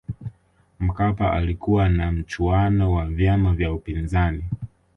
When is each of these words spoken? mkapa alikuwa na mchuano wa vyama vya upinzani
mkapa 0.79 1.31
alikuwa 1.33 1.89
na 1.89 2.11
mchuano 2.11 2.93
wa 2.93 3.05
vyama 3.05 3.53
vya 3.53 3.73
upinzani 3.73 4.43